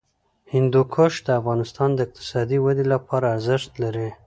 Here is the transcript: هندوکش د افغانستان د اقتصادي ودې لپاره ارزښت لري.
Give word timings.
هندوکش 0.53 1.13
د 1.27 1.29
افغانستان 1.39 1.89
د 1.93 1.99
اقتصادي 2.07 2.57
ودې 2.61 2.85
لپاره 2.93 3.25
ارزښت 3.35 3.71
لري. 3.83 4.09